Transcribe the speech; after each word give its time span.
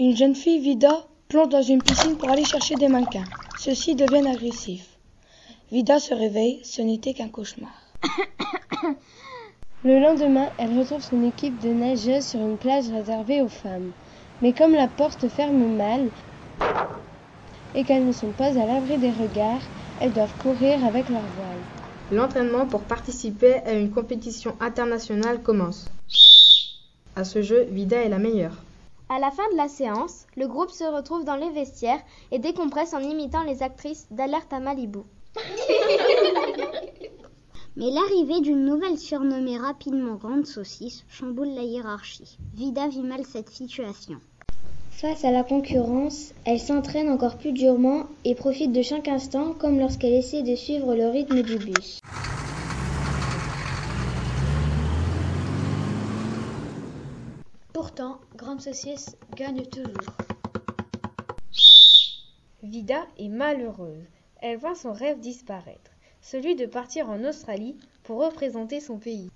Une 0.00 0.16
jeune 0.16 0.36
fille, 0.36 0.60
Vida, 0.60 1.06
plonge 1.26 1.48
dans 1.48 1.60
une 1.60 1.82
piscine 1.82 2.16
pour 2.16 2.30
aller 2.30 2.44
chercher 2.44 2.76
des 2.76 2.86
mannequins. 2.86 3.24
Ceux-ci 3.58 3.96
deviennent 3.96 4.28
agressifs. 4.28 4.96
Vida 5.72 5.98
se 5.98 6.14
réveille, 6.14 6.60
ce 6.62 6.82
n'était 6.82 7.14
qu'un 7.14 7.26
cauchemar. 7.26 7.72
Le 9.82 9.98
lendemain, 9.98 10.50
elle 10.56 10.78
retrouve 10.78 11.02
son 11.02 11.26
équipe 11.26 11.60
de 11.60 11.70
nageuses 11.70 12.26
sur 12.26 12.38
une 12.38 12.56
plage 12.56 12.88
réservée 12.88 13.42
aux 13.42 13.48
femmes. 13.48 13.90
Mais 14.40 14.52
comme 14.52 14.72
la 14.72 14.86
porte 14.86 15.26
ferme 15.26 15.76
mal 15.76 16.08
et 17.74 17.82
qu'elles 17.82 18.06
ne 18.06 18.12
sont 18.12 18.30
pas 18.30 18.56
à 18.56 18.66
l'abri 18.66 18.98
des 18.98 19.10
regards, 19.10 19.62
elles 20.00 20.12
doivent 20.12 20.38
courir 20.40 20.84
avec 20.84 21.08
leur 21.08 21.22
voile. 21.22 22.12
L'entraînement 22.12 22.66
pour 22.66 22.82
participer 22.82 23.54
à 23.66 23.72
une 23.72 23.90
compétition 23.90 24.54
internationale 24.60 25.42
commence. 25.42 25.90
À 27.16 27.24
ce 27.24 27.42
jeu, 27.42 27.66
Vida 27.72 27.96
est 27.96 28.08
la 28.08 28.18
meilleure. 28.18 28.62
À 29.10 29.18
la 29.18 29.30
fin 29.30 29.48
de 29.52 29.56
la 29.56 29.68
séance, 29.68 30.26
le 30.36 30.46
groupe 30.46 30.70
se 30.70 30.84
retrouve 30.84 31.24
dans 31.24 31.36
les 31.36 31.48
vestiaires 31.48 32.02
et 32.30 32.38
décompresse 32.38 32.92
en 32.92 32.98
imitant 32.98 33.42
les 33.42 33.62
actrices 33.62 34.06
d'Alerte 34.10 34.52
à 34.52 34.60
Malibu. 34.60 34.98
Mais 37.76 37.90
l'arrivée 37.90 38.40
d'une 38.42 38.66
nouvelle 38.66 38.98
surnommée 38.98 39.56
rapidement 39.56 40.16
Grande 40.16 40.46
Saucisse 40.46 41.04
chamboule 41.08 41.54
la 41.54 41.62
hiérarchie. 41.62 42.36
Vida 42.52 42.88
vit 42.88 43.02
mal 43.02 43.24
cette 43.24 43.48
situation. 43.48 44.20
Face 44.90 45.24
à 45.24 45.30
la 45.30 45.44
concurrence, 45.44 46.34
elle 46.44 46.60
s'entraîne 46.60 47.08
encore 47.08 47.38
plus 47.38 47.52
durement 47.52 48.06
et 48.24 48.34
profite 48.34 48.72
de 48.72 48.82
chaque 48.82 49.08
instant 49.08 49.54
comme 49.54 49.78
lorsqu'elle 49.78 50.14
essaie 50.14 50.42
de 50.42 50.54
suivre 50.54 50.94
le 50.94 51.08
rythme 51.08 51.42
du 51.42 51.56
bus. 51.56 52.00
Pourtant, 57.80 58.18
Grande 58.34 58.60
Saucisse 58.60 59.14
gagne 59.36 59.64
toujours. 59.64 60.16
Vida 62.60 63.06
est 63.18 63.28
malheureuse. 63.28 64.02
Elle 64.42 64.58
voit 64.58 64.74
son 64.74 64.92
rêve 64.92 65.20
disparaître, 65.20 65.92
celui 66.20 66.56
de 66.56 66.66
partir 66.66 67.08
en 67.08 67.22
Australie 67.22 67.76
pour 68.02 68.18
représenter 68.18 68.80
son 68.80 68.98
pays. 68.98 69.30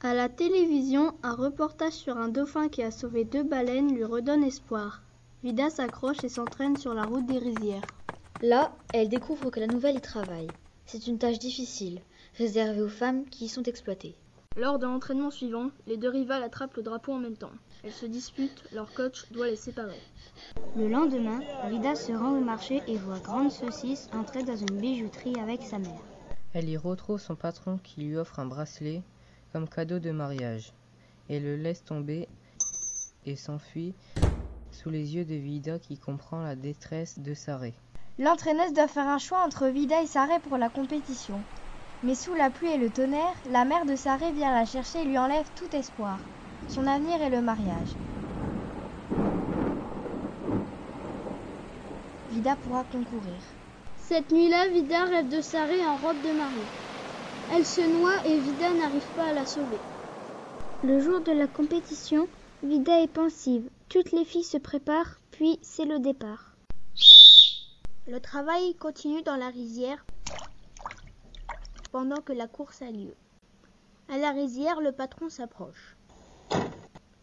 À 0.00 0.14
la 0.14 0.28
télévision, 0.28 1.12
un 1.24 1.34
reportage 1.34 1.94
sur 1.94 2.16
un 2.18 2.28
dauphin 2.28 2.68
qui 2.68 2.84
a 2.84 2.92
sauvé 2.92 3.24
deux 3.24 3.42
baleines 3.42 3.92
lui 3.92 4.04
redonne 4.04 4.44
espoir. 4.44 5.02
Vida 5.42 5.68
s'accroche 5.68 6.22
et 6.22 6.28
s'entraîne 6.28 6.76
sur 6.76 6.94
la 6.94 7.02
route 7.02 7.26
des 7.26 7.38
rizières. 7.38 7.82
Là, 8.42 8.70
elle 8.94 9.08
découvre 9.08 9.50
que 9.50 9.58
la 9.58 9.66
nouvelle 9.66 9.96
y 9.96 10.00
travaille. 10.00 10.46
C'est 10.86 11.08
une 11.08 11.18
tâche 11.18 11.40
difficile, 11.40 12.00
réservée 12.36 12.80
aux 12.80 12.88
femmes 12.88 13.24
qui 13.24 13.46
y 13.46 13.48
sont 13.48 13.64
exploitées. 13.64 14.14
Lors 14.58 14.80
de 14.80 14.86
l'entraînement 14.86 15.30
suivant, 15.30 15.70
les 15.86 15.96
deux 15.96 16.08
rivales 16.08 16.42
attrapent 16.42 16.74
le 16.74 16.82
drapeau 16.82 17.12
en 17.12 17.20
même 17.20 17.36
temps. 17.36 17.52
Elles 17.84 17.92
se 17.92 18.06
disputent, 18.06 18.64
leur 18.72 18.92
coach 18.92 19.30
doit 19.30 19.46
les 19.46 19.54
séparer. 19.54 20.00
Le 20.76 20.88
lendemain, 20.88 21.38
Vida 21.68 21.94
se 21.94 22.10
rend 22.10 22.36
au 22.36 22.40
marché 22.40 22.82
et 22.88 22.96
voit 22.96 23.20
Grande 23.20 23.52
Saucisse 23.52 24.08
entrer 24.12 24.42
dans 24.42 24.56
une 24.56 24.80
bijouterie 24.80 25.38
avec 25.38 25.62
sa 25.62 25.78
mère. 25.78 26.02
Elle 26.54 26.68
y 26.68 26.76
retrouve 26.76 27.20
son 27.20 27.36
patron 27.36 27.78
qui 27.78 28.00
lui 28.00 28.16
offre 28.16 28.40
un 28.40 28.46
bracelet 28.46 29.02
comme 29.52 29.68
cadeau 29.68 30.00
de 30.00 30.10
mariage 30.10 30.72
et 31.28 31.38
le 31.38 31.54
laisse 31.54 31.84
tomber 31.84 32.26
et 33.26 33.36
s'enfuit 33.36 33.94
sous 34.72 34.90
les 34.90 35.14
yeux 35.14 35.24
de 35.24 35.36
Vida 35.36 35.78
qui 35.78 35.98
comprend 35.98 36.42
la 36.42 36.56
détresse 36.56 37.20
de 37.20 37.32
Saré. 37.32 37.74
L'entraîneuse 38.18 38.72
doit 38.72 38.88
faire 38.88 39.06
un 39.06 39.18
choix 39.18 39.44
entre 39.46 39.68
Vida 39.68 40.02
et 40.02 40.08
Saré 40.08 40.40
pour 40.40 40.58
la 40.58 40.68
compétition. 40.68 41.40
Mais 42.04 42.14
sous 42.14 42.34
la 42.34 42.50
pluie 42.50 42.70
et 42.70 42.76
le 42.76 42.90
tonnerre, 42.90 43.34
la 43.50 43.64
mère 43.64 43.84
de 43.84 43.96
Saré 43.96 44.30
vient 44.32 44.54
la 44.54 44.64
chercher 44.64 45.02
et 45.02 45.04
lui 45.04 45.18
enlève 45.18 45.50
tout 45.56 45.74
espoir. 45.74 46.20
Son 46.68 46.86
avenir 46.86 47.20
est 47.20 47.30
le 47.30 47.42
mariage. 47.42 47.96
Vida 52.30 52.56
pourra 52.56 52.84
concourir. 52.84 53.42
Cette 53.96 54.30
nuit-là, 54.30 54.68
Vida 54.68 55.04
rêve 55.04 55.28
de 55.28 55.40
Saré 55.40 55.84
en 55.84 55.96
robe 55.96 56.22
de 56.22 56.30
mariée. 56.30 56.68
Elle 57.52 57.66
se 57.66 57.80
noie 57.80 58.14
et 58.26 58.38
Vida 58.38 58.72
n'arrive 58.74 59.10
pas 59.12 59.30
à 59.30 59.32
la 59.32 59.44
sauver. 59.44 59.80
Le 60.84 61.00
jour 61.00 61.20
de 61.20 61.32
la 61.32 61.48
compétition, 61.48 62.28
Vida 62.62 63.02
est 63.02 63.12
pensive. 63.12 63.68
Toutes 63.88 64.12
les 64.12 64.24
filles 64.24 64.44
se 64.44 64.58
préparent, 64.58 65.18
puis 65.32 65.58
c'est 65.62 65.84
le 65.84 65.98
départ. 65.98 66.52
Le 68.06 68.20
travail 68.20 68.74
continue 68.76 69.22
dans 69.22 69.36
la 69.36 69.48
rizière 69.48 70.04
pendant 71.92 72.20
que 72.20 72.32
la 72.32 72.46
course 72.46 72.82
a 72.82 72.90
lieu. 72.90 73.14
À 74.08 74.18
la 74.18 74.30
rizière, 74.30 74.80
le 74.80 74.92
patron 74.92 75.28
s'approche. 75.28 75.96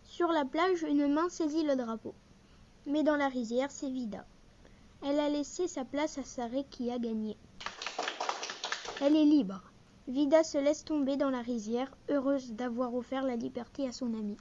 Sur 0.03 0.31
la 0.31 0.45
plage, 0.45 0.83
une 0.83 1.11
main 1.11 1.29
saisit 1.29 1.63
le 1.63 1.75
drapeau. 1.75 2.13
Mais 2.85 3.03
dans 3.03 3.15
la 3.15 3.27
rizière, 3.27 3.71
c'est 3.71 3.89
Vida. 3.89 4.25
Elle 5.03 5.19
a 5.19 5.29
laissé 5.29 5.67
sa 5.67 5.83
place 5.83 6.17
à 6.17 6.23
Saré 6.23 6.63
qui 6.69 6.91
a 6.91 6.99
gagné. 6.99 7.37
Elle 9.01 9.15
est 9.15 9.25
libre. 9.25 9.61
Vida 10.07 10.43
se 10.43 10.57
laisse 10.57 10.85
tomber 10.85 11.17
dans 11.17 11.31
la 11.31 11.41
rizière, 11.41 11.95
heureuse 12.09 12.53
d'avoir 12.53 12.93
offert 12.93 13.23
la 13.23 13.35
liberté 13.35 13.87
à 13.87 13.91
son 13.91 14.13
ami. 14.13 14.37